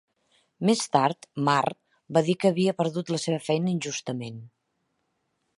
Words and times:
Més 0.69 0.79
tard, 0.95 1.27
Marr 1.49 1.75
va 2.17 2.25
dir 2.29 2.37
que 2.45 2.53
havia 2.53 2.75
perdut 2.81 3.15
la 3.17 3.23
seva 3.27 3.45
feina 3.51 3.73
injustament. 3.77 4.45